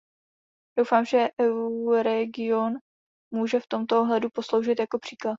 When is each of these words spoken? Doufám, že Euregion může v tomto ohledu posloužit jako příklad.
Doufám, 0.79 1.05
že 1.05 1.27
Euregion 1.41 2.73
může 3.33 3.59
v 3.59 3.67
tomto 3.67 4.01
ohledu 4.01 4.29
posloužit 4.33 4.79
jako 4.79 4.99
příklad. 4.99 5.29